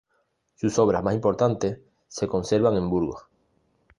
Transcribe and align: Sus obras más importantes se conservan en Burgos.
Sus 0.55 0.79
obras 0.79 1.03
más 1.03 1.13
importantes 1.13 1.77
se 2.07 2.27
conservan 2.27 2.75
en 2.75 2.89
Burgos. 2.89 3.21